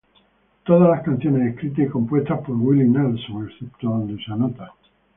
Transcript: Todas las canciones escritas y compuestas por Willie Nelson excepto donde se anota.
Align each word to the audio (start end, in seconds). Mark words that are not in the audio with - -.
Todas 0.65 0.89
las 0.89 1.03
canciones 1.03 1.53
escritas 1.53 1.85
y 1.85 1.89
compuestas 1.89 2.39
por 2.39 2.55
Willie 2.55 2.85
Nelson 2.89 3.47
excepto 3.47 3.87
donde 3.87 4.17
se 4.25 4.33
anota. 4.33 4.73